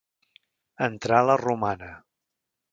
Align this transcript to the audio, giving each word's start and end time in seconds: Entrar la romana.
Entrar 0.85 1.21
la 1.29 1.37
romana. 1.45 1.93